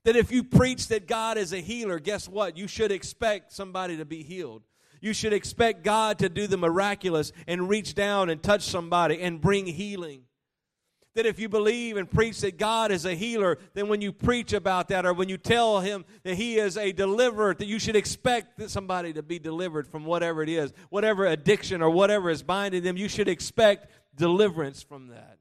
[0.05, 2.57] That if you preach that God is a healer, guess what?
[2.57, 4.63] You should expect somebody to be healed.
[5.01, 9.41] You should expect God to do the miraculous and reach down and touch somebody and
[9.41, 10.23] bring healing.
[11.17, 14.53] That if you believe and preach that God is a healer, then when you preach
[14.53, 17.95] about that or when you tell him that he is a deliverer, that you should
[17.95, 22.83] expect somebody to be delivered from whatever it is, whatever addiction or whatever is binding
[22.83, 25.39] them, you should expect deliverance from that.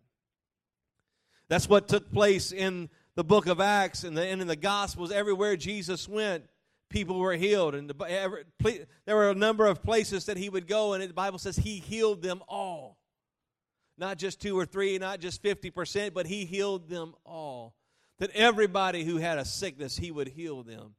[1.50, 5.12] That's what took place in the book of Acts and, the, and in the Gospels.
[5.12, 6.44] Everywhere Jesus went,
[6.88, 7.74] people were healed.
[7.74, 8.44] And the, every,
[9.04, 11.80] there were a number of places that he would go, and the Bible says he
[11.80, 12.95] healed them all.
[13.98, 17.74] Not just two or three, not just 50%, but he healed them all.
[18.18, 20.94] That everybody who had a sickness, he would heal them.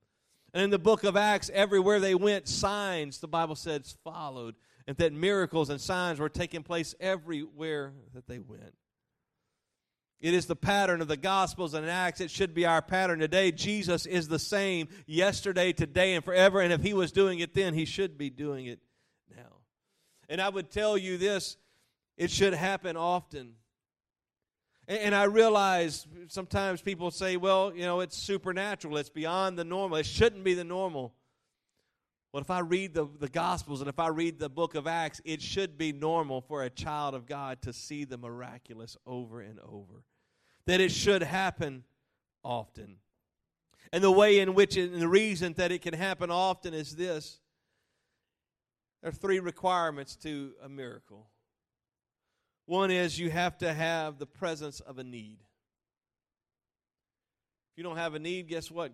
[0.53, 4.55] And in the book of Acts, everywhere they went, signs, the Bible says, followed.
[4.87, 8.73] And that miracles and signs were taking place everywhere that they went.
[10.19, 12.21] It is the pattern of the Gospels and Acts.
[12.21, 13.51] It should be our pattern today.
[13.51, 16.59] Jesus is the same yesterday, today, and forever.
[16.59, 18.79] And if he was doing it then, he should be doing it
[19.35, 19.57] now.
[20.27, 21.57] And I would tell you this
[22.17, 23.53] it should happen often.
[24.89, 29.97] And, I realize sometimes people say, well, you know, it's supernatural, it's beyond the normal.
[29.97, 31.13] It shouldn't be the normal.
[32.31, 35.19] Well, if I read the, the Gospels and if I read the book of Acts,
[35.25, 39.59] it should be normal for a child of God to see the miraculous over and
[39.59, 40.03] over.
[40.67, 41.83] That it should happen
[42.43, 42.97] often.
[43.91, 47.39] And the way in which, and the reason that it can happen often is this
[49.01, 51.27] there are three requirements to a miracle.
[52.67, 55.39] One is you have to have the presence of a need.
[57.71, 58.91] If you don't have a need, guess what?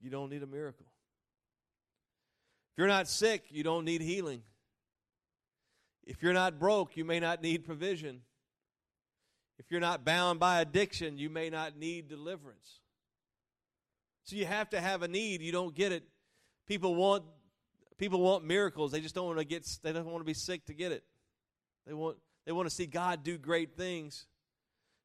[0.00, 0.86] You don't need a miracle.
[2.72, 4.42] If you're not sick, you don't need healing.
[6.06, 8.20] If you're not broke, you may not need provision.
[9.58, 12.80] If you're not bound by addiction, you may not need deliverance.
[14.24, 15.42] So you have to have a need.
[15.42, 16.04] You don't get it.
[16.66, 17.24] People want
[17.98, 18.92] people want miracles.
[18.92, 21.02] They just don't want to get they don't want to be sick to get it.
[21.86, 24.26] They want they want to see God do great things.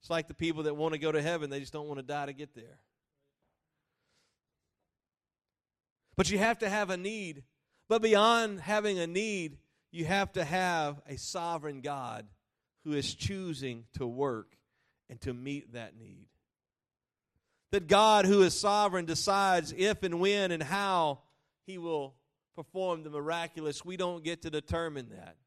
[0.01, 2.05] It's like the people that want to go to heaven, they just don't want to
[2.05, 2.79] die to get there.
[6.15, 7.43] But you have to have a need.
[7.87, 9.57] But beyond having a need,
[9.91, 12.27] you have to have a sovereign God
[12.83, 14.57] who is choosing to work
[15.09, 16.27] and to meet that need.
[17.71, 21.19] That God, who is sovereign, decides if and when and how
[21.65, 22.15] he will
[22.55, 23.85] perform the miraculous.
[23.85, 25.37] We don't get to determine that.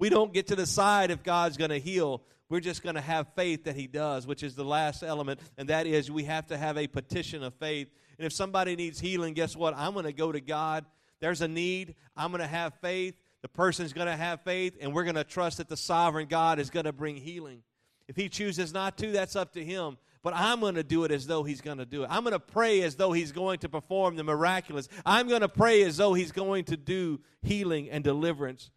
[0.00, 2.22] We don't get to decide if God's going to heal.
[2.48, 5.68] We're just going to have faith that He does, which is the last element, and
[5.68, 7.88] that is we have to have a petition of faith.
[8.18, 9.74] And if somebody needs healing, guess what?
[9.76, 10.86] I'm going to go to God.
[11.20, 11.96] There's a need.
[12.16, 13.14] I'm going to have faith.
[13.42, 16.58] The person's going to have faith, and we're going to trust that the sovereign God
[16.58, 17.62] is going to bring healing.
[18.08, 19.98] If He chooses not to, that's up to Him.
[20.22, 22.08] But I'm going to do it as though He's going to do it.
[22.10, 24.88] I'm going to pray as though He's going to perform the miraculous.
[25.04, 28.70] I'm going to pray as though He's going to do healing and deliverance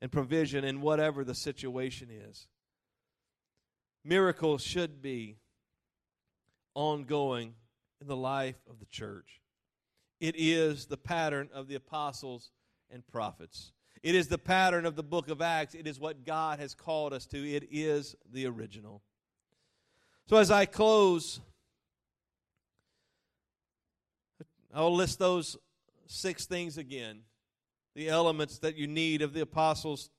[0.00, 2.46] and provision in whatever the situation is.
[4.04, 5.36] Miracles should be
[6.74, 7.54] ongoing
[8.00, 9.40] in the life of the church.
[10.20, 12.50] It is the pattern of the apostles
[12.90, 13.72] and prophets.
[14.02, 15.74] It is the pattern of the book of Acts.
[15.74, 17.38] It is what God has called us to.
[17.38, 19.02] It is the original.
[20.28, 21.40] So as I close,
[24.72, 25.56] I'll list those
[26.06, 27.22] six things again
[27.94, 30.10] the elements that you need of the apostles'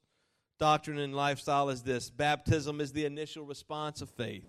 [0.60, 4.46] doctrine and lifestyle is this baptism is the initial response of faith.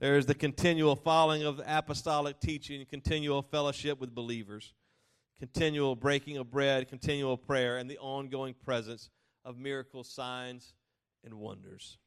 [0.00, 4.74] There is the continual following of apostolic teaching, continual fellowship with believers,
[5.38, 9.10] continual breaking of bread, continual prayer, and the ongoing presence
[9.44, 10.74] of miracles, signs,
[11.24, 11.98] and wonders.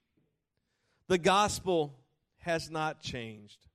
[1.08, 1.98] The gospel
[2.40, 3.66] has not changed.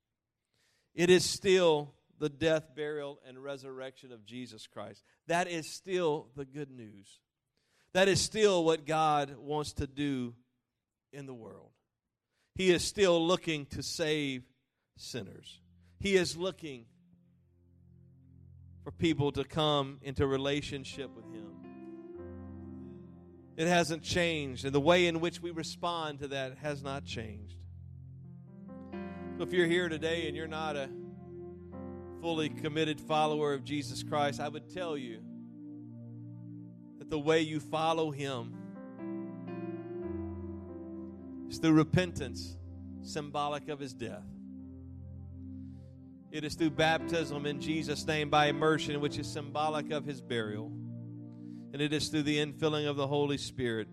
[0.95, 5.03] It is still the death, burial, and resurrection of Jesus Christ.
[5.27, 7.19] That is still the good news.
[7.95, 10.33] That is still what God wants to do
[11.13, 11.73] in the world.
[12.55, 14.45] He is still looking to save
[14.97, 15.59] sinners.
[15.99, 16.85] He is looking
[18.85, 21.51] for people to come into relationship with Him.
[23.57, 27.57] It hasn't changed, and the way in which we respond to that has not changed.
[29.39, 30.89] So if you're here today and you're not a
[32.23, 35.19] fully committed follower of Jesus Christ, I would tell you
[37.01, 38.55] that the way you follow Him
[41.51, 42.57] is through repentance,
[43.03, 44.23] symbolic of His death.
[46.31, 50.71] It is through baptism in Jesus' name by immersion, which is symbolic of His burial.
[51.73, 53.89] And it is through the infilling of the Holy Spirit,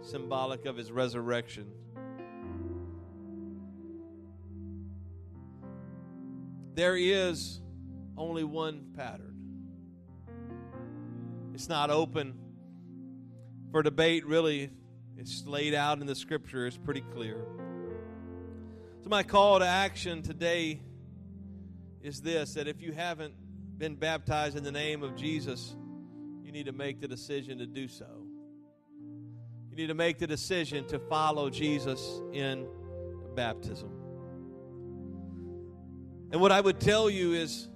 [0.00, 1.70] symbolic of his resurrection.
[6.74, 7.60] There is
[8.16, 9.36] only one pattern.
[11.54, 12.34] It's not open
[13.70, 14.70] for debate, really.
[15.16, 17.44] It's laid out in the scripture, it's pretty clear.
[19.02, 20.80] So, my call to action today
[22.02, 23.34] is this that if you haven't
[23.78, 25.76] been baptized in the name of Jesus,
[26.42, 28.06] you need to make the decision to do so.
[29.70, 32.66] You need to make the decision to follow Jesus in
[33.34, 34.01] baptism.
[36.32, 37.68] And what I would tell you is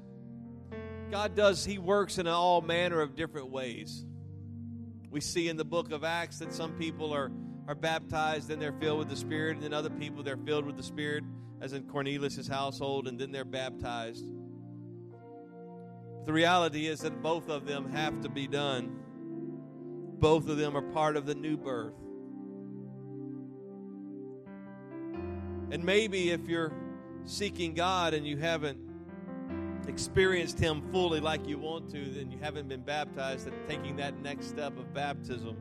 [1.10, 4.04] God does, He works in all manner of different ways.
[5.10, 7.30] We see in the book of Acts that some people are,
[7.68, 10.76] are baptized, then they're filled with the Spirit, and then other people they're filled with
[10.76, 11.22] the Spirit,
[11.60, 14.24] as in Cornelius' household, and then they're baptized.
[15.10, 18.96] But The reality is that both of them have to be done.
[20.18, 21.94] Both of them are part of the new birth.
[25.70, 26.72] And maybe if you're
[27.26, 28.78] seeking God and you haven't
[29.88, 34.20] experienced Him fully like you want to, then you haven't been baptized, that taking that
[34.22, 35.56] next step of baptism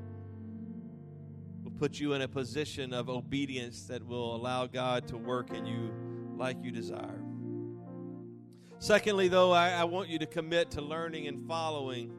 [1.63, 5.65] will put you in a position of obedience that will allow God to work in
[5.65, 5.91] you
[6.37, 7.21] like you desire.
[8.77, 12.11] Secondly, though, I, I want you to commit to learning and following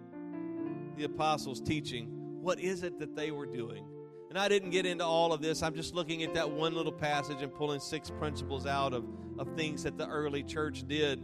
[0.96, 2.08] the apostles' teaching.
[2.40, 3.86] What is it that they were doing?
[4.28, 5.62] And I didn't get into all of this.
[5.62, 9.04] I'm just looking at that one little passage and pulling six principles out of,
[9.38, 11.22] of things that the early church did.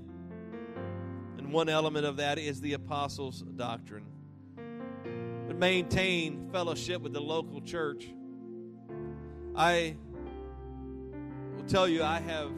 [1.36, 4.04] And one element of that is the apostles' doctrine.
[5.46, 8.08] But maintain fellowship with the local church.
[9.56, 9.96] I
[11.56, 12.50] will tell you, I have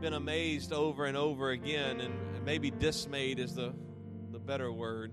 [0.00, 2.12] been amazed over and over again, and
[2.44, 3.72] maybe dismayed is the,
[4.32, 5.12] the better word.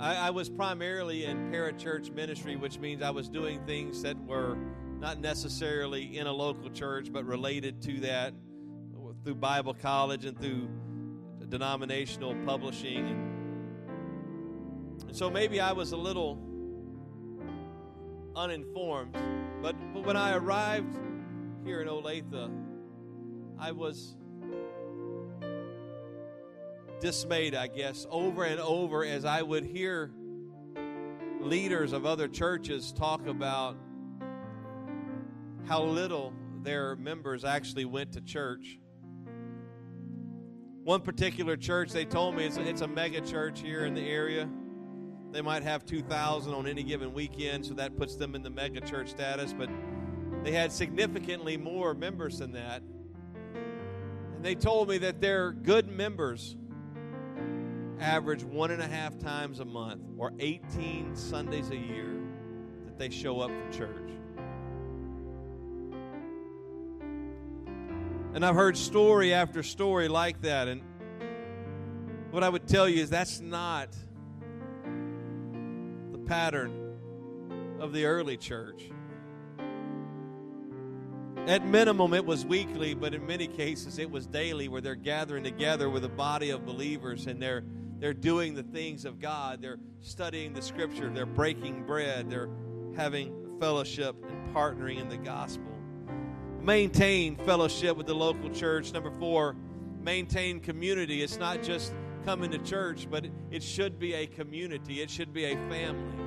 [0.00, 4.56] I, I was primarily in parachurch ministry, which means I was doing things that were
[5.00, 8.34] not necessarily in a local church, but related to that
[9.24, 10.68] through Bible college and through
[11.48, 13.08] denominational publishing.
[13.08, 16.38] And, so maybe I was a little
[18.36, 19.16] uninformed.
[19.62, 20.94] But, but when I arrived
[21.64, 22.50] here in Olathe,
[23.58, 24.17] I was
[27.00, 30.10] dismayed, I guess, over and over as I would hear
[31.40, 33.76] leaders of other churches talk about
[35.66, 36.32] how little
[36.62, 38.78] their members actually went to church.
[40.82, 44.08] One particular church, they told me it's a, it's a mega church here in the
[44.08, 44.48] area.
[45.30, 48.80] They might have 2,000 on any given weekend, so that puts them in the mega
[48.80, 49.68] church status, but
[50.42, 52.82] they had significantly more members than that.
[54.34, 56.56] And they told me that their good members
[58.00, 62.20] average one and a half times a month or 18 Sundays a year
[62.84, 64.10] that they show up for church.
[68.34, 70.68] And I've heard story after story like that.
[70.68, 70.82] And
[72.30, 73.88] what I would tell you is that's not
[76.12, 76.96] the pattern
[77.80, 78.90] of the early church.
[81.46, 85.42] At minimum, it was weekly, but in many cases, it was daily where they're gathering
[85.42, 87.64] together with a body of believers and they're,
[87.98, 89.60] they're doing the things of God.
[89.60, 92.48] They're studying the scripture, they're breaking bread, they're
[92.96, 95.72] having fellowship and partnering in the gospel.
[96.60, 98.92] Maintain fellowship with the local church.
[98.92, 99.56] Number four,
[100.00, 101.22] maintain community.
[101.22, 101.94] It's not just
[102.24, 106.24] coming to church, but it should be a community, it should be a family.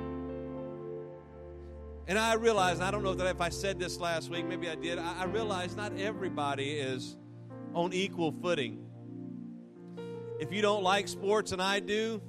[2.08, 4.74] And I realize, I don't know that if I said this last week, maybe I
[4.74, 4.98] did.
[4.98, 7.16] I, I realize not everybody is
[7.74, 8.81] on equal footing.
[10.42, 12.20] If you don't like sports and I do,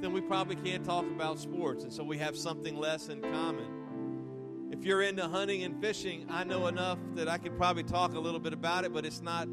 [0.00, 1.84] then we probably can't talk about sports.
[1.84, 4.70] And so we have something less in common.
[4.72, 8.18] If you're into hunting and fishing, I know enough that I could probably talk a
[8.18, 9.46] little bit about it, but it's not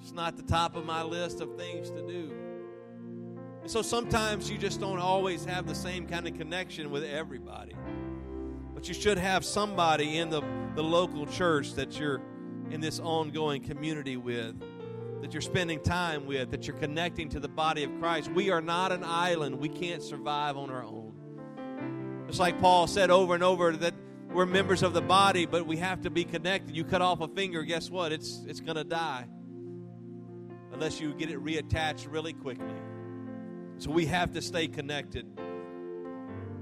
[0.00, 2.32] it's not the top of my list of things to do.
[3.62, 7.74] And so sometimes you just don't always have the same kind of connection with everybody.
[8.74, 10.42] But you should have somebody in the,
[10.76, 12.20] the local church that you're
[12.70, 14.54] in this ongoing community with,
[15.22, 18.30] that you're spending time with, that you're connecting to the body of Christ.
[18.32, 19.56] We are not an island.
[19.56, 22.24] We can't survive on our own.
[22.28, 23.94] It's like Paul said over and over that
[24.32, 26.74] we're members of the body, but we have to be connected.
[26.74, 28.10] You cut off a finger, guess what?
[28.10, 29.26] It's it's going to die
[30.72, 32.74] unless you get it reattached really quickly.
[33.78, 35.26] So we have to stay connected.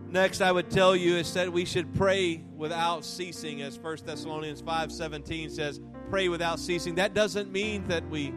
[0.07, 4.61] Next, I would tell you is that we should pray without ceasing, as 1 Thessalonians
[4.61, 5.81] 5:17 says,
[6.11, 6.97] pray without ceasing.
[6.97, 8.35] That doesn't mean that we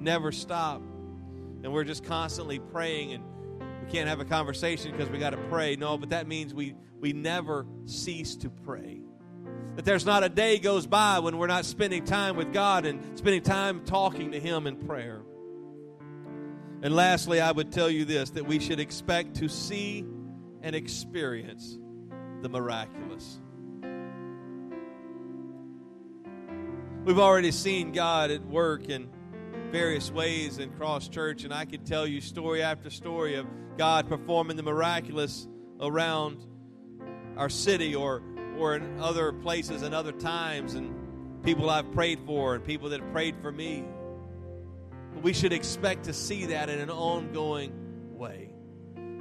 [0.00, 0.82] never stop
[1.62, 3.24] and we're just constantly praying and
[3.84, 5.74] we can't have a conversation because we got to pray.
[5.76, 9.00] No, but that means we we never cease to pray.
[9.74, 13.18] That there's not a day goes by when we're not spending time with God and
[13.18, 15.22] spending time talking to Him in prayer.
[16.82, 20.06] And lastly, I would tell you this that we should expect to see
[20.62, 21.78] and experience
[22.42, 23.40] the miraculous.
[27.04, 29.08] We've already seen God at work in
[29.70, 33.46] various ways in Cross Church, and I could tell you story after story of
[33.76, 35.46] God performing the miraculous
[35.80, 36.44] around
[37.36, 38.22] our city or
[38.58, 40.94] or in other places and other times and
[41.42, 43.84] people I've prayed for and people that have prayed for me.
[45.12, 47.72] But we should expect to see that in an ongoing
[48.16, 48.50] way.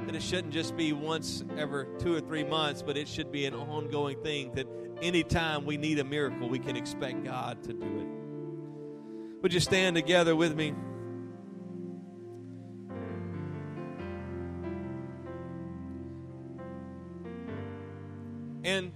[0.06, 3.46] That it shouldn't just be once every two or three months, but it should be
[3.46, 4.68] an ongoing thing that
[5.02, 8.15] anytime we need a miracle, we can expect God to do it.
[9.46, 10.74] Would you stand together with me?
[18.64, 18.92] And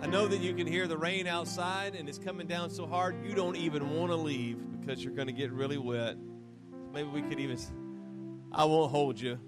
[0.00, 3.22] I know that you can hear the rain outside and it's coming down so hard
[3.22, 6.16] you don't even want to leave because you're going to get really wet.
[6.90, 7.58] Maybe we could even,
[8.50, 9.38] I won't hold you.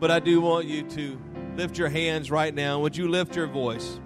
[0.00, 1.20] But I do want you to
[1.56, 2.80] lift your hands right now.
[2.80, 4.00] Would you lift your voice?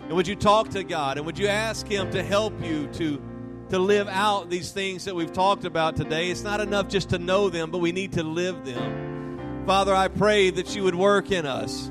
[0.00, 1.18] And would you talk to God?
[1.18, 3.22] And would you ask Him to help you to,
[3.70, 6.30] to live out these things that we've talked about today?
[6.30, 9.64] It's not enough just to know them, but we need to live them.
[9.66, 11.90] Father, I pray that you would work in us.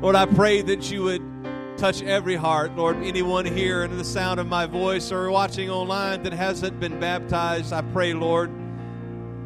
[0.00, 1.22] Lord, I pray that you would
[1.76, 2.76] touch every heart.
[2.76, 6.98] Lord, anyone here under the sound of my voice or watching online that hasn't been
[6.98, 8.50] baptized, I pray, Lord,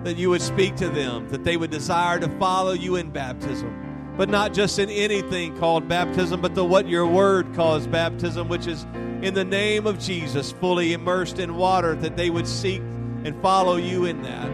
[0.05, 4.14] that you would speak to them, that they would desire to follow you in baptism.
[4.16, 8.66] But not just in anything called baptism, but the what your word calls baptism, which
[8.66, 8.86] is
[9.23, 12.83] in the name of Jesus, fully immersed in water, that they would seek
[13.25, 14.51] and follow you in that.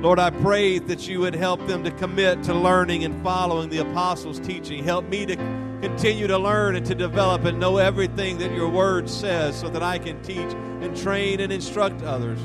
[0.00, 3.78] Lord, I pray that you would help them to commit to learning and following the
[3.78, 4.84] apostles' teaching.
[4.84, 5.36] Help me to
[5.82, 9.82] continue to learn and to develop and know everything that your word says so that
[9.82, 12.38] I can teach and train and instruct others.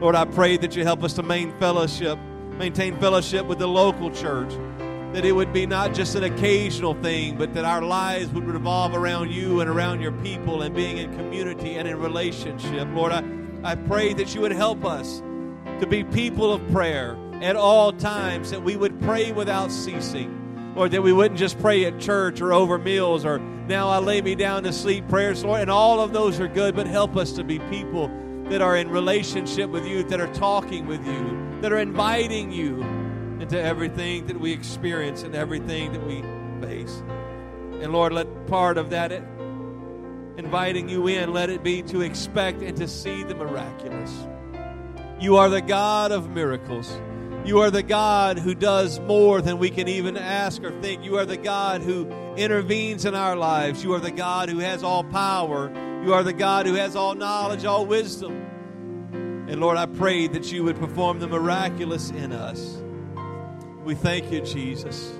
[0.00, 2.18] Lord, I pray that you help us to maintain fellowship,
[2.52, 4.52] maintain fellowship with the local church.
[5.12, 8.94] That it would be not just an occasional thing, but that our lives would revolve
[8.94, 12.86] around you and around your people and being in community and in relationship.
[12.92, 13.24] Lord, I,
[13.64, 15.22] I pray that you would help us
[15.80, 20.36] to be people of prayer at all times, that we would pray without ceasing.
[20.76, 23.40] Or that we wouldn't just pray at church or over meals or
[23.70, 25.60] now I lay me down to sleep prayers, Lord.
[25.60, 28.10] And all of those are good, but help us to be people
[28.46, 32.82] that are in relationship with you, that are talking with you, that are inviting you
[33.40, 36.22] into everything that we experience and everything that we
[36.60, 37.02] face.
[37.80, 39.12] And Lord, let part of that
[40.36, 44.26] inviting you in, let it be to expect and to see the miraculous.
[45.18, 46.98] You are the God of miracles.
[47.44, 51.04] You are the God who does more than we can even ask or think.
[51.04, 53.82] You are the God who intervenes in our lives.
[53.82, 55.70] You are the God who has all power.
[56.04, 58.32] You are the God who has all knowledge, all wisdom.
[59.48, 62.82] And Lord, I pray that you would perform the miraculous in us.
[63.90, 65.12] We thank you, Jesus.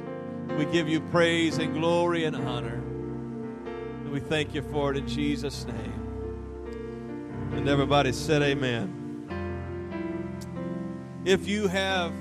[0.57, 2.77] We give you praise and glory and honor.
[2.77, 7.51] And we thank you for it in Jesus' name.
[7.51, 9.27] And everybody said, Amen.
[11.25, 12.13] If you have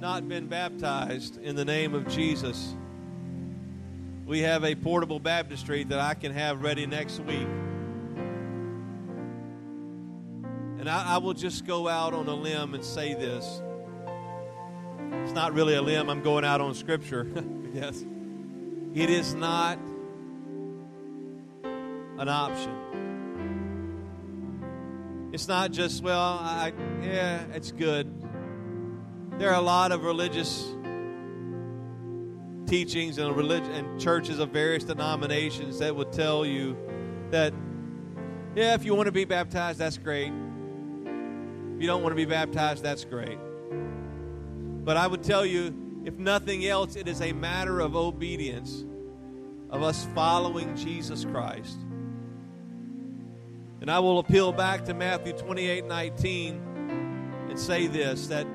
[0.00, 2.74] not been baptized in the name of Jesus,
[4.24, 7.46] we have a portable baptistry that I can have ready next week.
[10.78, 13.60] And I, I, will just go out on a limb and say this.
[15.26, 17.26] It's not really a limb, I'm going out on scripture.
[17.74, 18.04] yes.
[18.94, 19.76] It is not
[21.64, 22.70] an option.
[25.32, 26.72] It's not just, well, I,
[27.02, 28.08] yeah, it's good.
[29.40, 30.72] There are a lot of religious
[32.68, 36.76] teachings and religion and churches of various denominations that would tell you
[37.32, 37.52] that,
[38.54, 40.32] yeah, if you want to be baptized, that's great.
[41.74, 43.40] If you don't want to be baptized, that's great.
[44.86, 48.84] But I would tell you, If nothing else, it is a matter of obedience,
[49.70, 51.78] of us following Jesus Christ.
[53.80, 58.46] And I will appeal back to Matthew 28 19 and say this that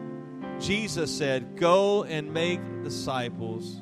[0.61, 3.81] Jesus said, Go and make disciples,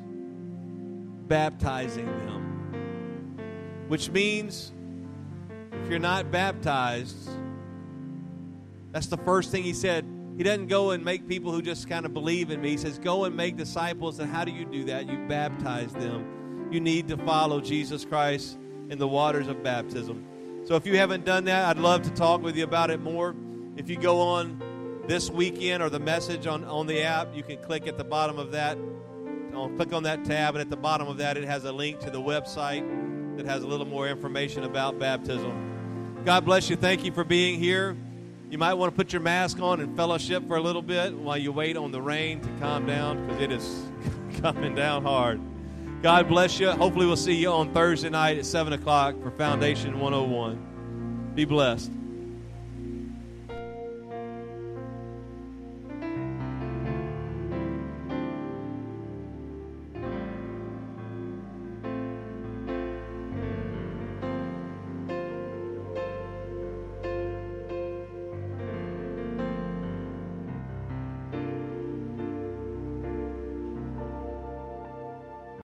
[1.28, 3.84] baptizing them.
[3.86, 4.72] Which means
[5.84, 7.30] if you're not baptized,
[8.90, 10.04] that's the first thing he said.
[10.36, 12.70] He doesn't go and make people who just kind of believe in me.
[12.70, 14.18] He says, Go and make disciples.
[14.18, 15.08] And how do you do that?
[15.08, 16.68] You baptize them.
[16.70, 18.58] You need to follow Jesus Christ
[18.88, 20.24] in the waters of baptism.
[20.64, 23.34] So if you haven't done that, I'd love to talk with you about it more.
[23.76, 27.56] If you go on this weekend or the message on, on the app, you can
[27.58, 28.78] click at the bottom of that.
[29.54, 31.98] I'll click on that tab, and at the bottom of that, it has a link
[32.00, 36.22] to the website that has a little more information about baptism.
[36.24, 36.76] God bless you.
[36.76, 37.96] Thank you for being here.
[38.50, 41.38] You might want to put your mask on and fellowship for a little bit while
[41.38, 43.92] you wait on the rain to calm down because it is
[44.42, 45.40] coming down hard.
[46.02, 46.68] God bless you.
[46.72, 51.32] Hopefully, we'll see you on Thursday night at 7 o'clock for Foundation 101.
[51.36, 51.92] Be blessed.